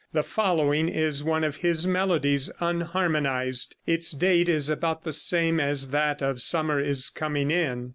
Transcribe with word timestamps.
The 0.13 0.23
following 0.23 0.89
is 0.89 1.23
one 1.23 1.43
of 1.43 1.57
his 1.57 1.85
melodies 1.85 2.49
unharmonized. 2.59 3.75
Its 3.85 4.13
date 4.13 4.49
is 4.49 4.67
about 4.67 5.03
the 5.03 5.11
same 5.11 5.59
as 5.59 5.89
that 5.89 6.23
of 6.23 6.41
"Summer 6.41 6.79
is 6.79 7.11
Coming 7.11 7.51
In." 7.51 7.89